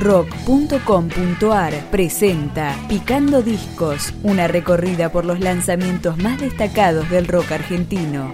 [0.00, 8.32] rock.com.ar presenta Picando Discos, una recorrida por los lanzamientos más destacados del rock argentino.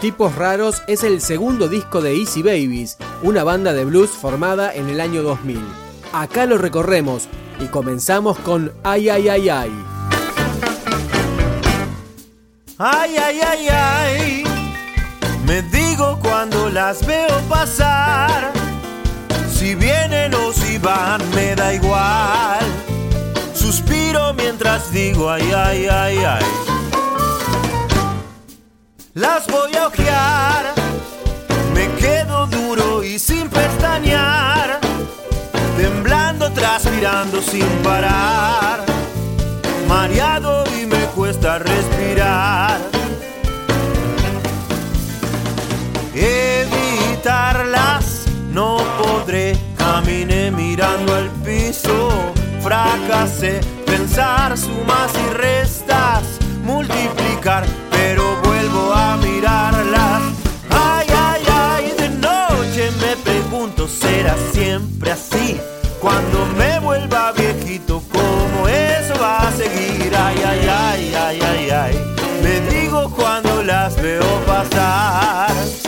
[0.00, 4.90] Tipos Raros es el segundo disco de Easy Babies, una banda de blues formada en
[4.90, 5.58] el año 2000.
[6.12, 7.28] Acá lo recorremos
[7.58, 9.72] y comenzamos con Ay Ay Ay Ay.
[12.76, 14.44] Ay, ay, ay, ay,
[15.46, 18.52] me digo cuando las veo pasar,
[19.52, 22.64] si vienen o si van, me da igual.
[23.54, 26.44] Suspiro mientras digo ay, ay, ay, ay.
[29.14, 30.74] Las voy a ojear,
[31.74, 34.80] me quedo duro y sin pestañear,
[35.76, 38.84] temblando, transpirando sin parar,
[39.88, 43.03] mareado y me cuesta respirar.
[48.52, 52.10] No podré, caminé mirando al piso,
[52.60, 56.22] fracasé, pensar sumas y restas,
[56.62, 60.22] multiplicar, pero vuelvo a mirarlas.
[60.68, 65.58] Ay, ay, ay, de noche me pregunto, ¿será siempre así?
[66.00, 70.14] Cuando me vuelva viejito, ¿cómo eso va a seguir?
[70.14, 72.14] Ay, ay, ay, ay, ay, ay.
[72.42, 75.83] Me digo cuando las veo pasar.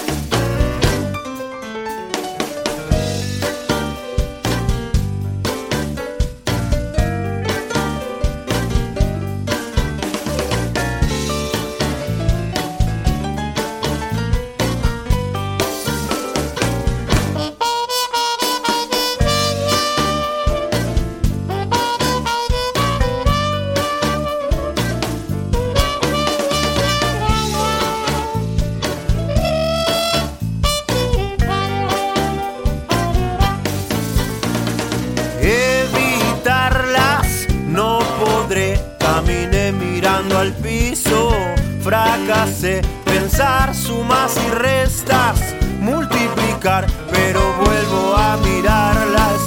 [41.86, 45.38] Fracasé, pensar sumas y restas,
[45.78, 49.38] multiplicar, pero vuelvo a mirarlas.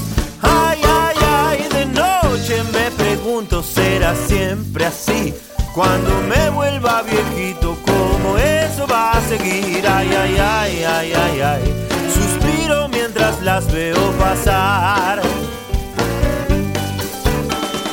[0.42, 5.34] Ay, ay, ay, de noche me pregunto, ¿será siempre así?
[5.76, 9.86] Cuando me vuelva viejito, ¿cómo eso va a seguir?
[9.86, 11.88] Ay, ay, ay, ay, ay, ay.
[12.14, 15.22] Suspiro mientras las veo pasar.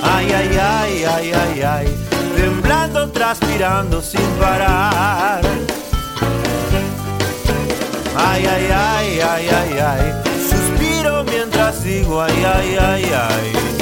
[0.05, 2.16] Ay, ay, ay, ay, ay, ay.
[2.37, 5.41] Temblando, transpirando sin parar.
[8.17, 10.13] Ay, ay, ay, ay, ay, ay.
[10.49, 13.76] Suspiro mientras digo ay, ay, ay, ay.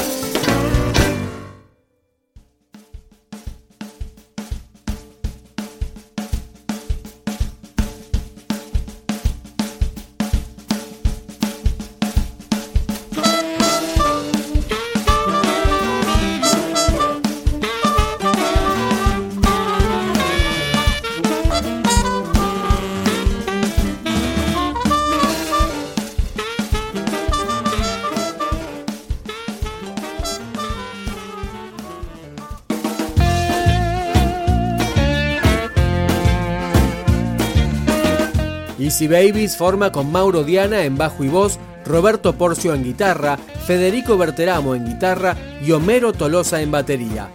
[38.95, 44.17] Easy Babies forma con Mauro Diana en bajo y voz, Roberto Porcio en guitarra, Federico
[44.17, 47.29] Berteramo en guitarra y Homero Tolosa en batería.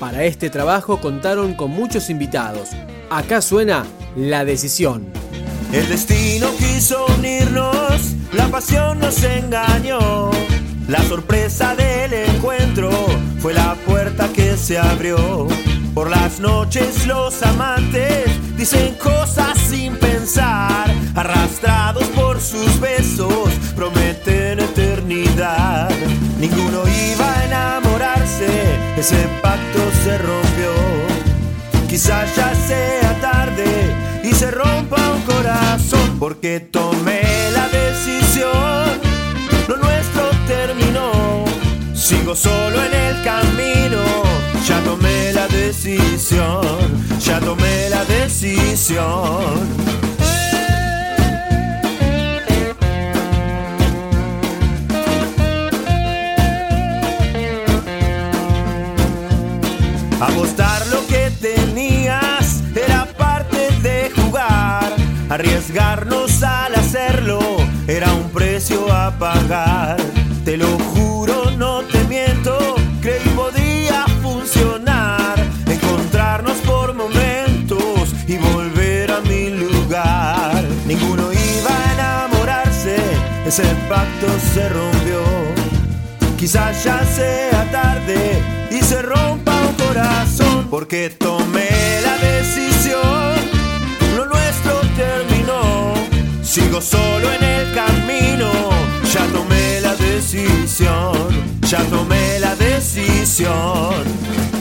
[0.00, 2.70] Para este trabajo contaron con muchos invitados.
[3.10, 3.84] Acá suena
[4.16, 5.04] La Decisión.
[5.70, 10.30] El destino quiso unirnos, la pasión nos engañó.
[10.88, 12.90] La sorpresa del encuentro
[13.38, 15.46] fue la puerta que se abrió.
[15.92, 19.61] Por las noches los amantes dicen cosas
[29.02, 30.70] ese pacto se rompió.
[31.88, 33.66] Quizás ya sea tarde
[34.22, 37.22] y se rompa un corazón porque tomé
[37.52, 39.00] la decisión.
[39.66, 41.44] Lo nuestro terminó.
[41.94, 44.02] Sigo solo en el camino.
[44.68, 46.62] Ya tomé la decisión.
[47.18, 50.01] Ya tomé la decisión.
[65.32, 67.38] Arriesgarnos al hacerlo
[67.88, 69.96] era un precio a pagar.
[70.44, 72.58] Te lo juro, no te miento,
[73.00, 75.42] creí podía funcionar.
[75.66, 80.62] Encontrarnos por momentos y volver a mi lugar.
[80.86, 82.96] Ninguno iba a enamorarse,
[83.46, 85.22] ese pacto se rompió.
[86.36, 88.38] Quizás ya sea tarde
[88.70, 91.91] y se rompa un corazón porque tomé.
[96.72, 98.50] Sigo solo en el camino,
[99.12, 101.28] ya tomé la decisión,
[101.68, 104.51] ya tomé la decisión.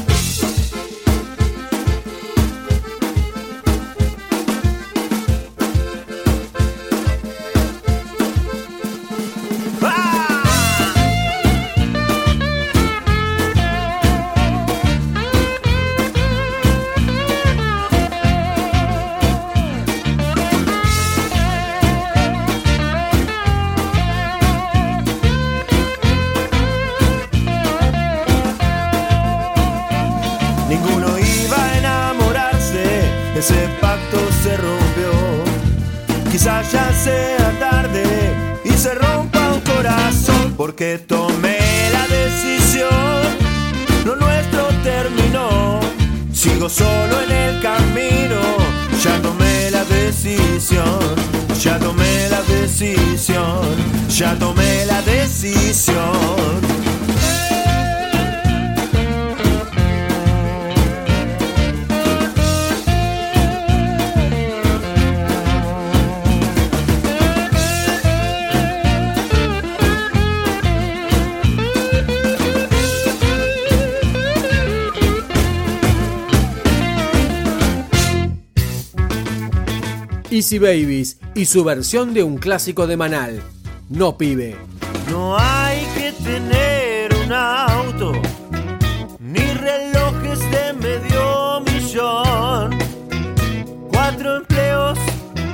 [40.82, 41.60] Porque tomé
[41.94, 42.90] la decisión,
[44.04, 45.80] lo nuestro terminó.
[46.34, 48.42] Sigo solo en el camino,
[49.04, 51.00] ya tomé la decisión,
[51.62, 53.62] ya tomé la decisión,
[54.10, 56.51] ya tomé la decisión.
[80.32, 83.44] Easy Babies y su versión de un clásico de Manal,
[83.90, 84.56] No Pibe.
[85.10, 88.14] No hay que tener un auto,
[89.20, 92.80] ni relojes de medio millón,
[93.92, 94.98] cuatro empleos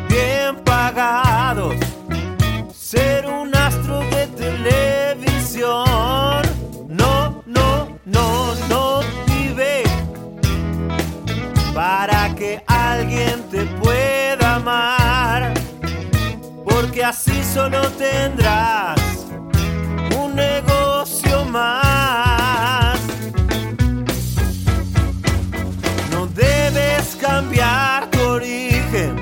[0.10, 1.76] bien pagados,
[2.78, 5.88] ser un astro de televisión.
[6.88, 9.82] No, no, no, no, pibe,
[11.74, 14.07] para que alguien te pueda
[16.80, 19.00] porque así solo tendrás
[20.16, 23.00] un negocio más.
[26.12, 29.16] No debes cambiar tu origen,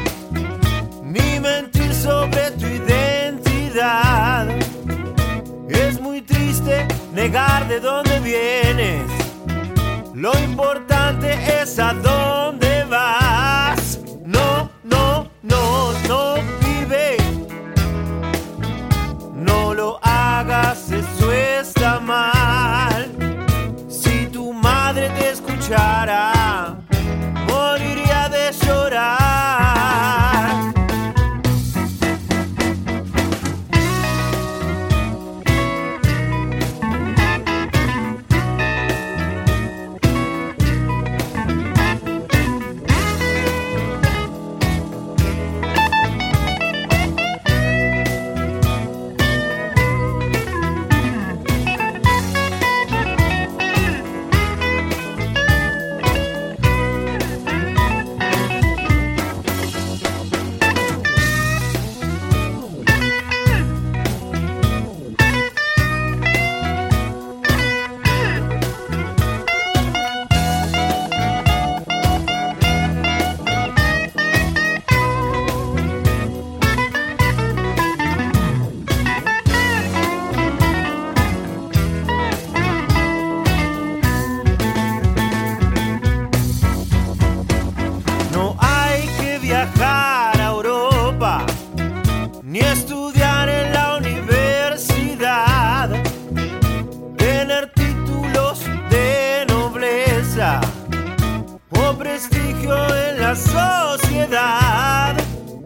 [1.01, 4.47] ni mentir sobre tu identidad.
[5.69, 9.05] Es muy triste negar de dónde vienes.
[10.13, 13.24] Lo importante es a dónde vas.
[25.75, 26.34] Te escuchara,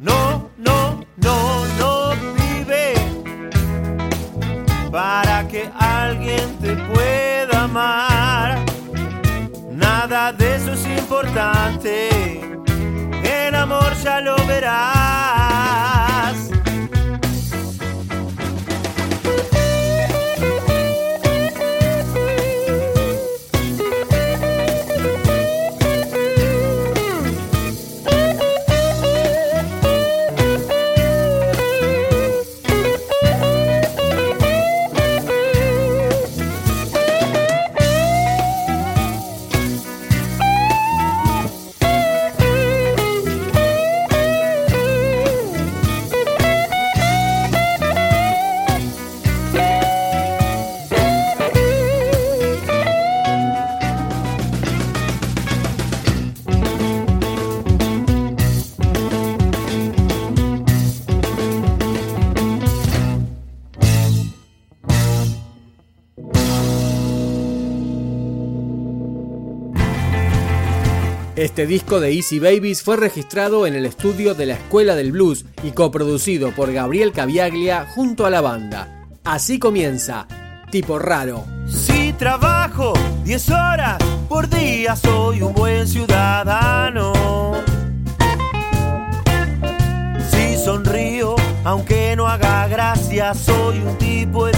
[0.02, 2.94] No, no, no, no vive
[4.92, 8.60] para que alguien te pueda amar.
[9.72, 12.42] Nada de eso es importante.
[13.24, 15.99] En amor ya lo verás.
[71.40, 75.46] Este disco de Easy Babies fue registrado en el estudio de la Escuela del Blues
[75.64, 79.08] y coproducido por Gabriel Caviaglia junto a la banda.
[79.24, 80.28] Así comienza,
[80.70, 81.46] tipo raro.
[81.66, 82.92] Si trabajo
[83.24, 87.14] 10 horas por día, soy un buen ciudadano.
[90.30, 94.50] Si sonrío, aunque no haga gracia, soy un tipo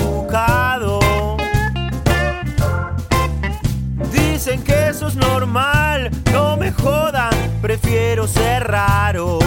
[4.44, 7.30] Dicen que eso es normal, no me jodan,
[7.62, 9.38] prefiero ser raro.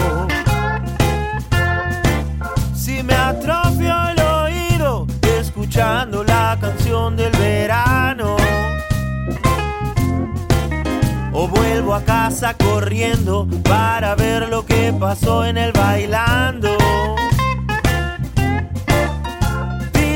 [2.73, 5.05] Si me atrofio el oído
[5.37, 8.37] escuchando la canción del verano.
[11.33, 16.69] O vuelvo a casa corriendo para ver lo que pasó en el bailando.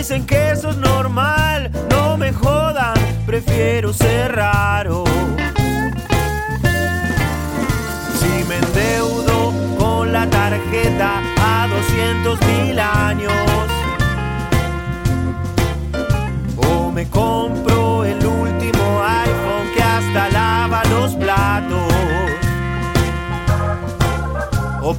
[0.10, 2.96] Dicen que eso es normal, no me jodan,
[3.28, 5.04] prefiero ser raro.
[8.20, 13.32] Si me endeudo con la tarjeta a 200 mil años,
[16.58, 21.94] o me compro el último iPhone que hasta lava los platos,
[24.82, 24.96] o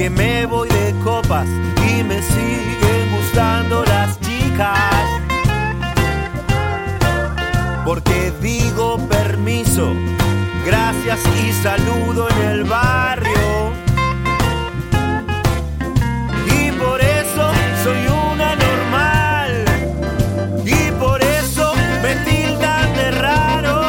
[0.00, 1.46] Porque me voy de copas
[1.86, 5.04] y me siguen gustando las chicas.
[7.84, 9.92] Porque digo permiso,
[10.64, 13.72] gracias y saludo en el barrio.
[16.46, 17.52] Y por eso
[17.84, 19.64] soy una normal.
[20.64, 23.84] Y por eso me tildan de raro.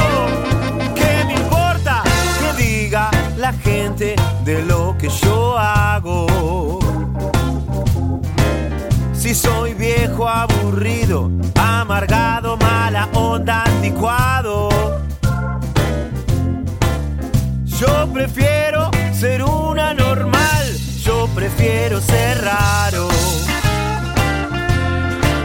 [0.93, 5.50] ¿Qué me importa que diga la gente de lo que yo
[9.13, 14.69] Si soy viejo, aburrido, amargado, mala onda, anticuado.
[17.65, 20.77] Yo prefiero ser una normal.
[21.03, 23.07] Yo prefiero ser raro.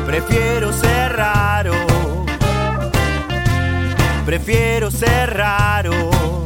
[0.07, 1.73] Prefiero ser raro.
[4.25, 6.46] Prefiero ser raro.